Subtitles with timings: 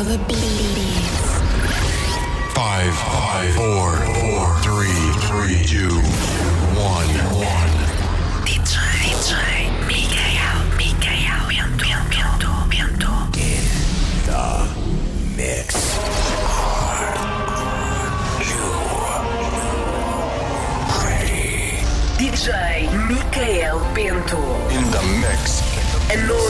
[0.00, 1.28] Feel the beats.
[2.54, 5.92] Five, five, four, four, three, three, two,
[6.72, 7.74] one, one.
[8.46, 8.80] DJ,
[9.12, 9.32] DJ,
[9.84, 13.76] Micael, Micael, Bento, Bento, Bento.
[15.36, 15.68] Mix.
[22.16, 22.48] DJ
[23.06, 24.40] Micael Bento.
[24.70, 25.60] In the mix.
[26.10, 26.49] A noite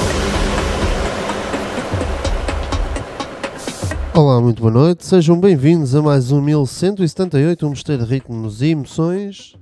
[4.21, 8.67] Olá, muito boa noite, sejam bem-vindos a mais um 1178, um mistério de ritmos e
[8.67, 9.55] emoções.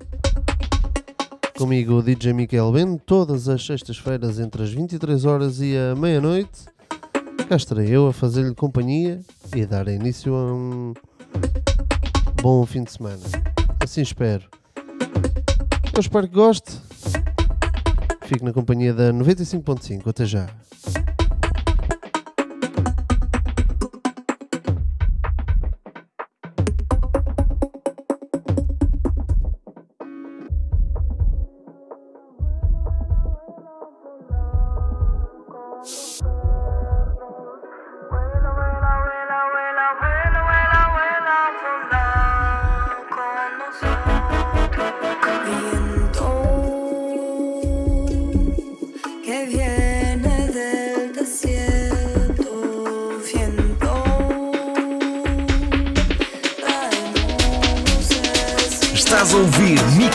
[1.57, 6.65] Comigo o DJ Miquel Ben, todas as sextas-feiras entre as 23 horas e a meia-noite.
[7.47, 9.21] Cá estarei eu a fazer-lhe companhia
[9.55, 10.93] e a dar início a um
[12.41, 13.23] bom fim de semana.
[13.81, 14.43] Assim espero.
[15.93, 16.73] Eu espero que goste.
[18.23, 20.05] Fique na companhia da 95.5.
[20.05, 20.49] Até já.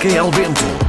[0.04, 0.83] Quem Bento?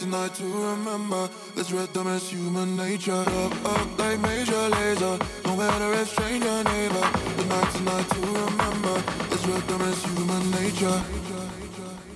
[0.00, 1.28] Tonight to remember.
[1.54, 3.12] This rhythm is human nature.
[3.12, 5.20] Up up like Major Lazer.
[5.44, 7.06] No matter if stranger neighbor,
[7.36, 8.96] the night tonight to remember.
[9.28, 11.02] This rhythm is human nature.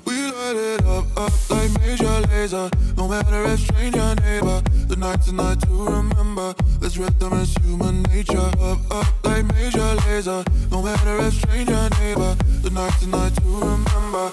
[0.07, 2.97] We light it up, up like Major Lazer.
[2.97, 6.55] No matter if stranger neighbor, the night tonight to remember.
[6.81, 8.51] This rhythm is human nature.
[8.61, 10.43] Up, up like Major Lazer.
[10.71, 14.33] No matter if stranger neighbor, the night tonight to remember.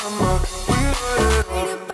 [0.00, 0.46] remember.
[0.68, 1.85] We light it up.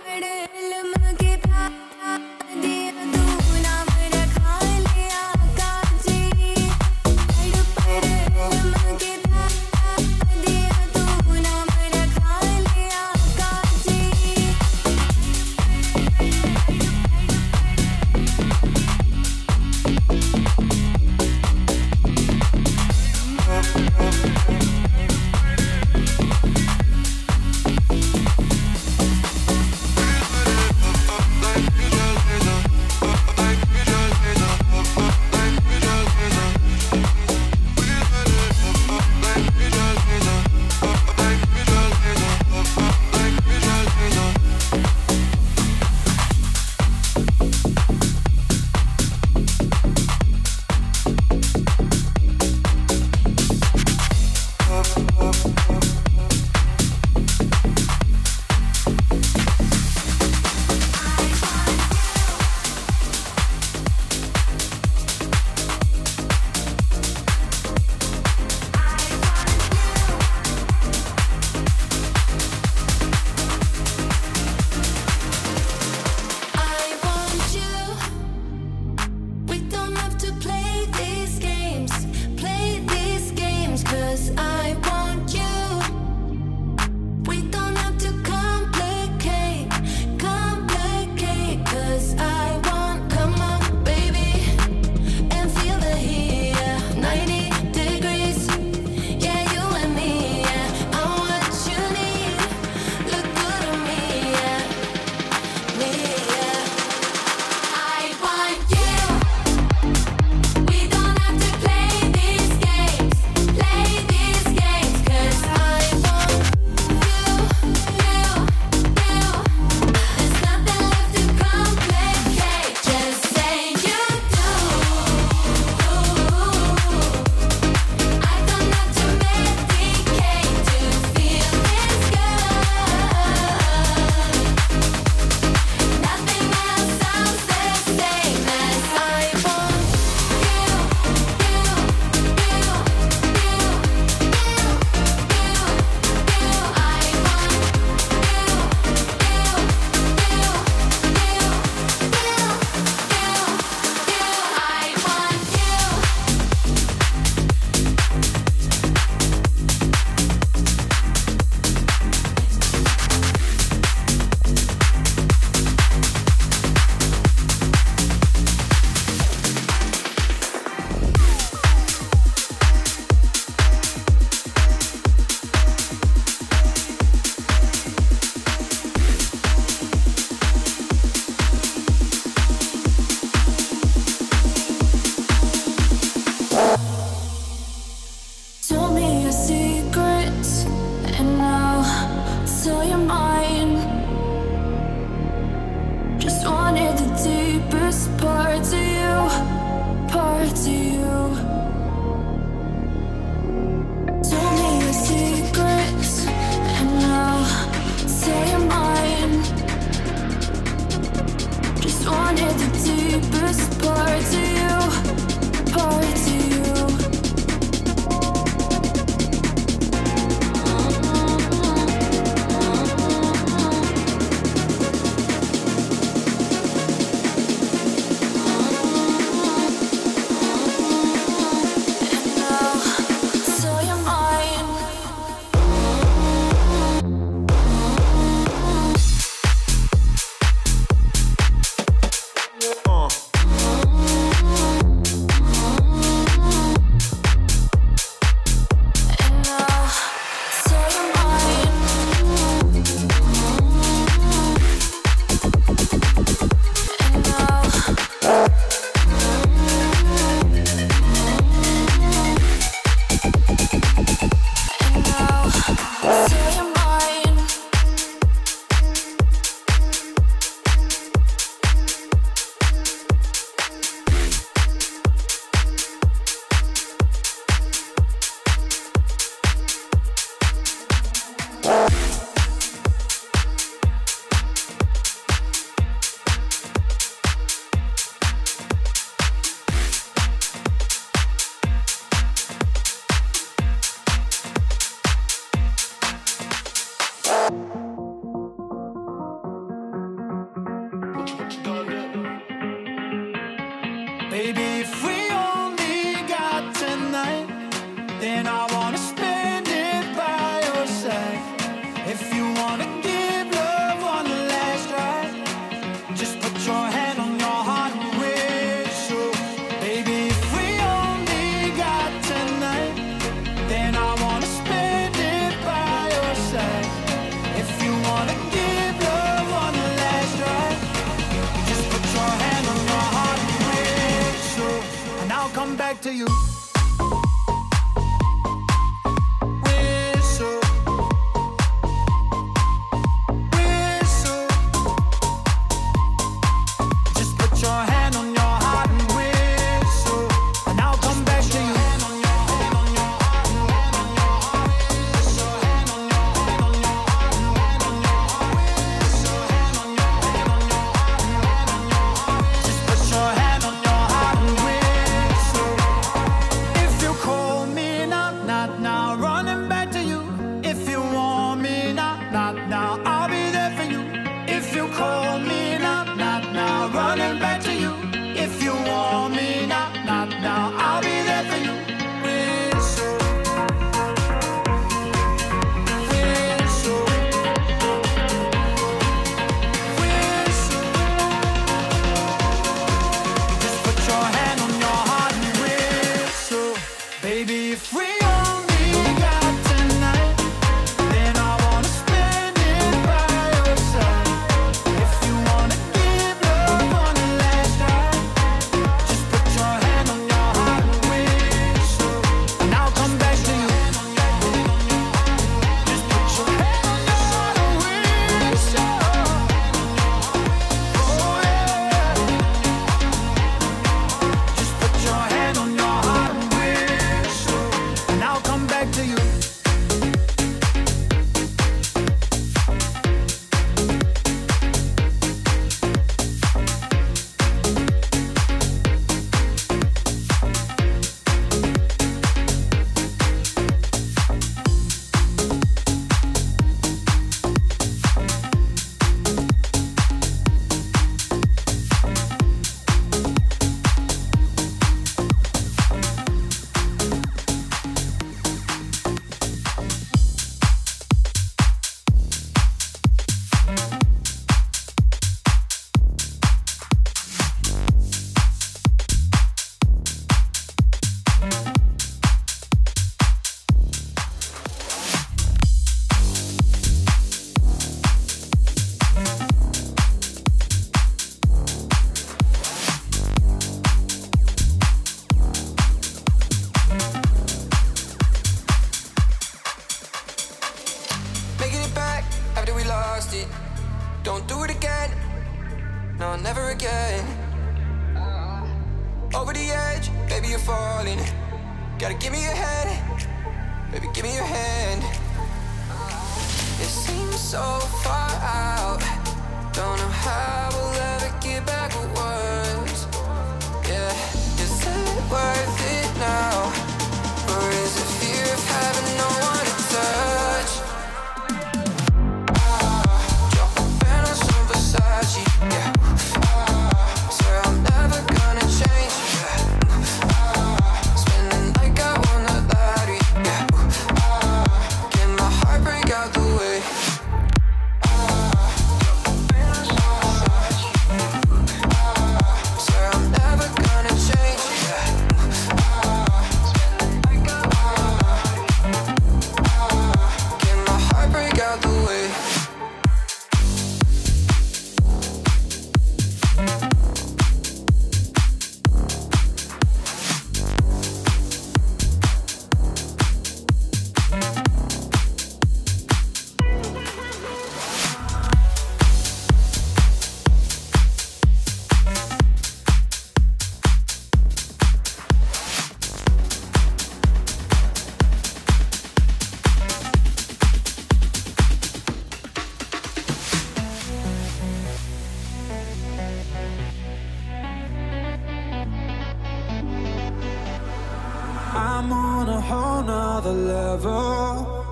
[592.63, 594.83] whole nother level.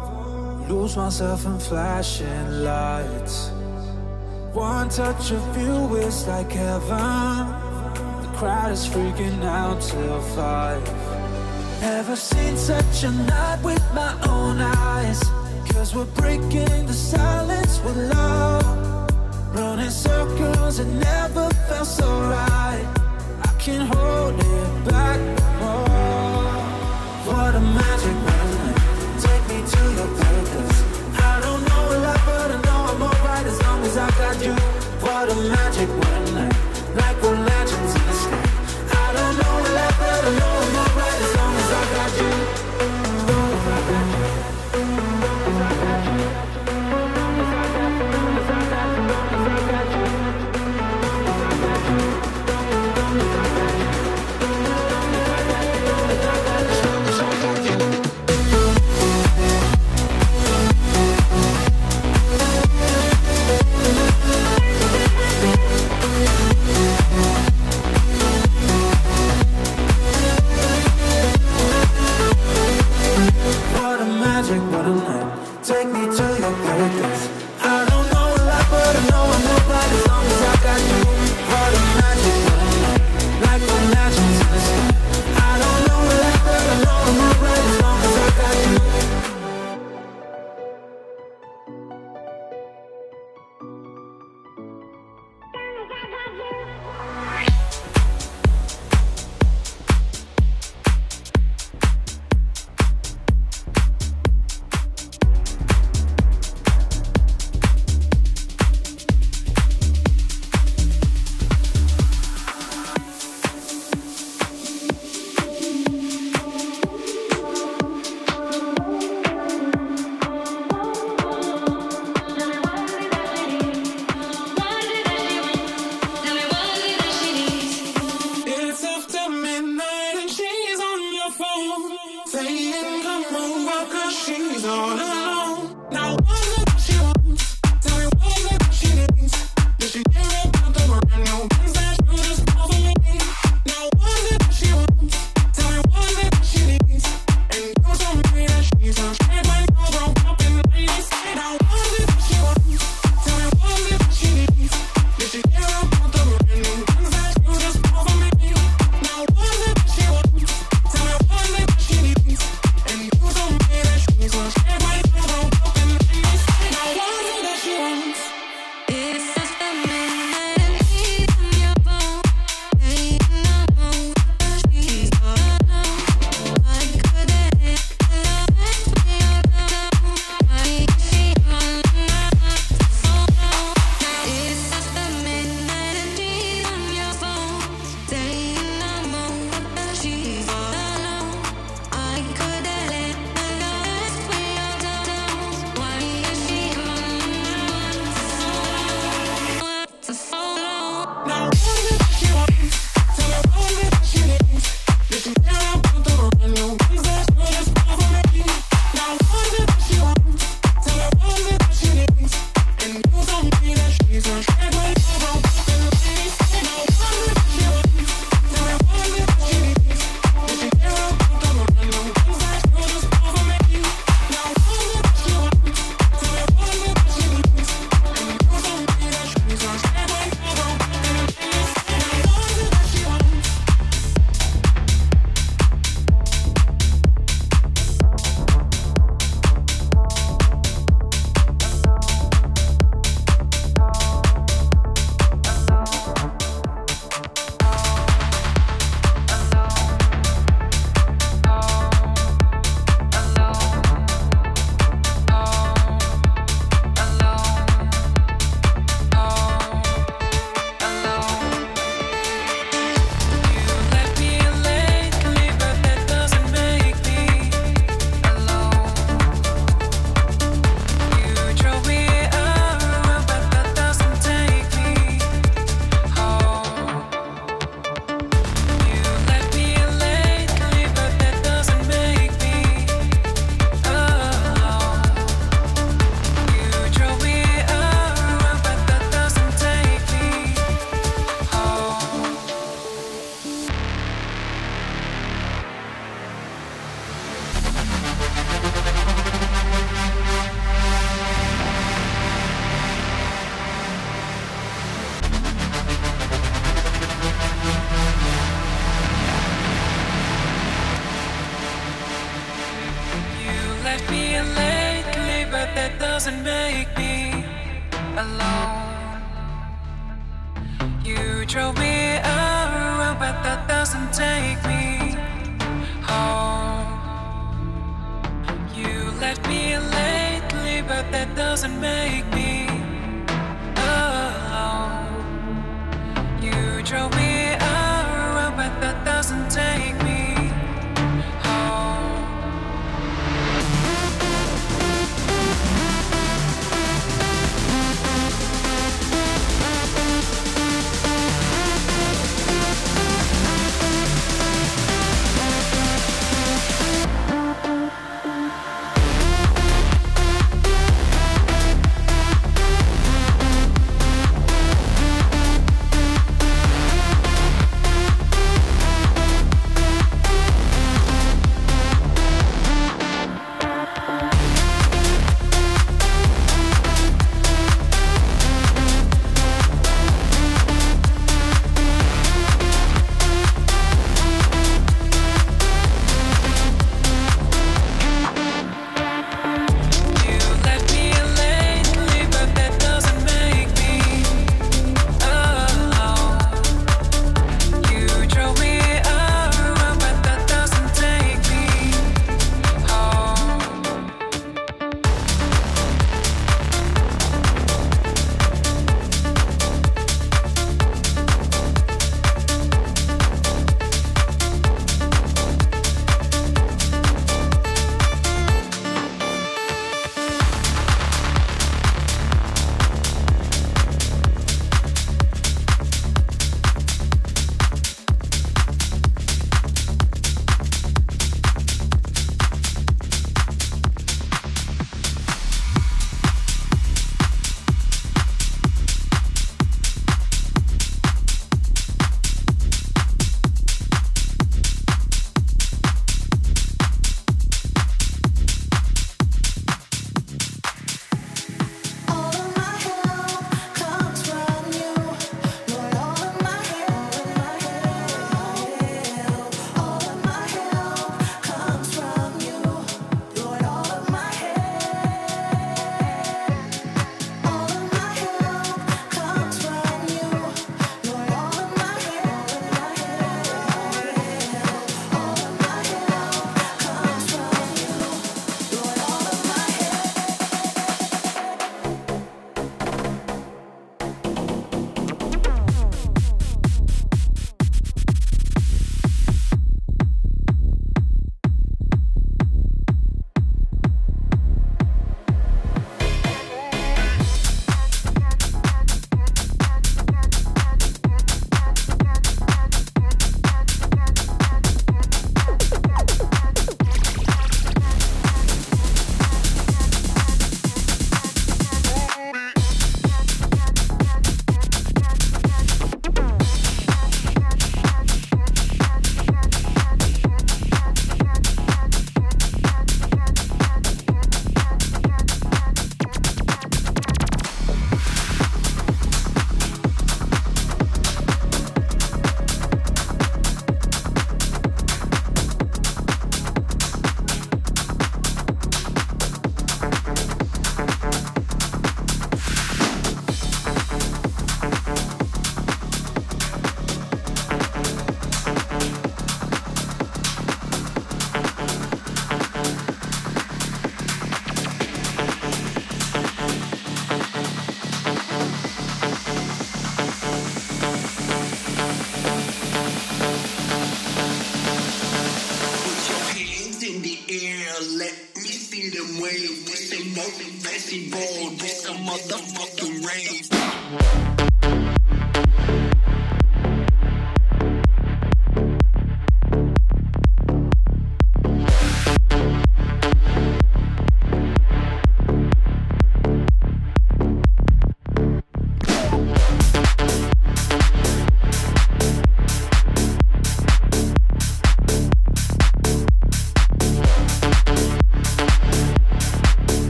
[0.68, 3.50] Lose myself in flashing lights.
[4.54, 7.46] One touch of you is like heaven.
[8.24, 10.84] The crowd is freaking out till five.
[11.82, 15.22] Never seen such a night with my own eyes?
[15.72, 18.82] Cause we're breaking the silence with love.
[19.56, 22.86] Running circles, it never felt so right.
[23.44, 25.41] I can't hold it back
[27.52, 28.22] automatic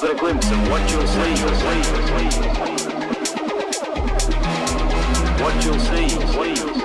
[0.00, 1.18] Here's a glimpse of what you'll see.
[1.18, 2.48] What you'll see.
[5.42, 6.08] What you'll see.
[6.38, 6.78] What you'll see.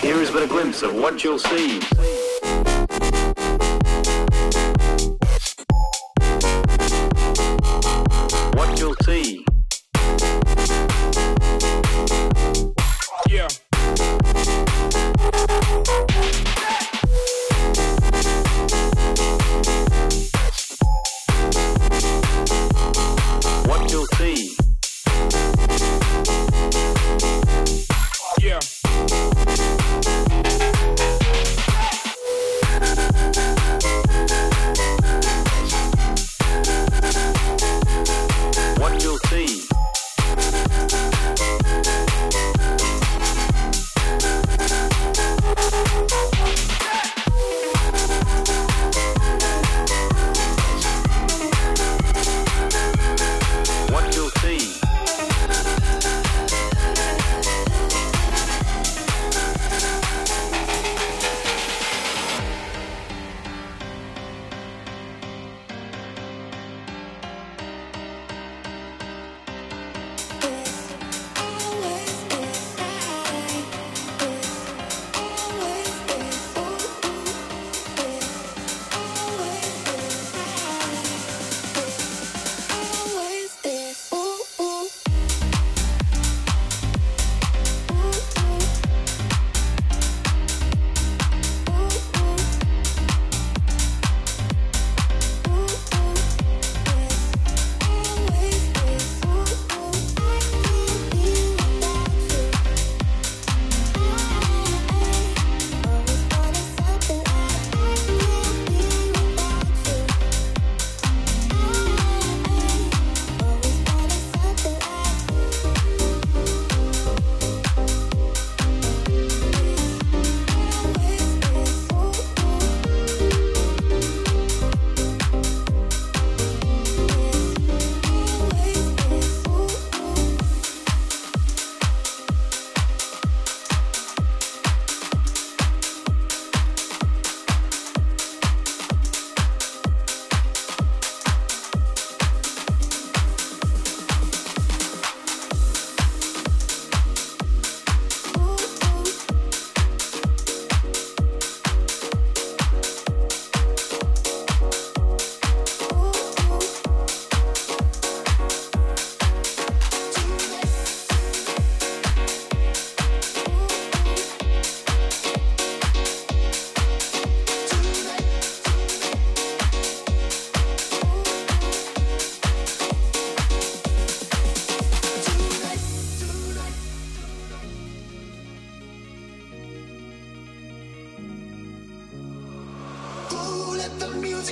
[0.00, 2.01] Here is but a glimpse of what you'll see.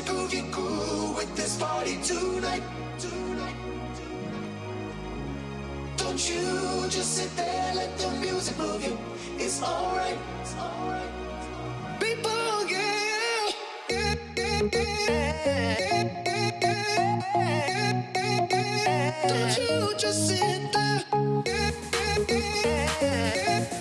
[0.01, 2.62] to go get cool with this party tonight.
[2.98, 3.55] tonight.
[5.96, 8.98] Don't you just sit there, let the music move you.
[9.38, 10.18] It's alright.
[10.42, 11.11] It's alright.
[12.01, 13.51] People, yeah,
[13.90, 16.20] yeah, yeah, yeah,
[18.53, 21.05] yeah, Don't you just sit there.
[21.46, 23.79] Yeah, yeah, yeah, yeah.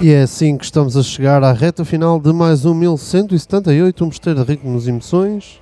[0.00, 4.06] E é assim que estamos a chegar à reta final de mais um 1178, um
[4.06, 5.60] mosteiro de ritmos e emoções.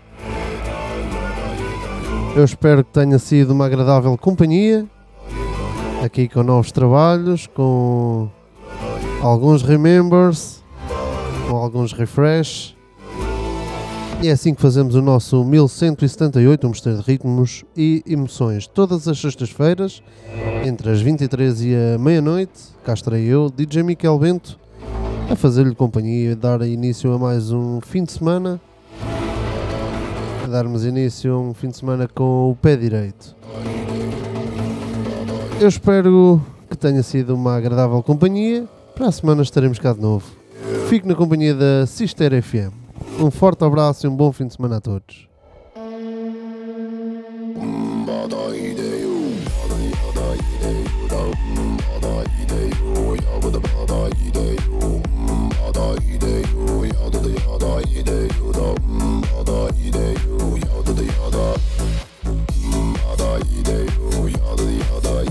[2.36, 4.84] Eu espero que tenha sido uma agradável companhia,
[6.04, 8.28] aqui com novos trabalhos, com
[9.22, 10.62] alguns remembers,
[11.48, 12.75] com alguns refresh.
[14.22, 18.66] E é assim que fazemos o nosso 1178, um mosteiro de ritmos e emoções.
[18.66, 20.02] Todas as sextas-feiras,
[20.64, 22.52] entre as 23 e a meia-noite,
[22.82, 24.58] cá estarei eu, DJ Miquel Bento,
[25.30, 28.58] a fazer-lhe companhia e dar início a mais um fim de semana.
[30.44, 33.36] A darmos início a um fim de semana com o pé direito.
[35.60, 36.40] Eu espero
[36.70, 38.66] que tenha sido uma agradável companhia.
[38.94, 40.24] Para a semana estaremos cá de novo.
[40.88, 42.85] Fique na companhia da Sister FM.
[43.18, 45.26] Um forte abraço e um bom fim de semana a todos.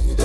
[0.08, 0.25] It's